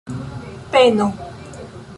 peno 0.71 1.09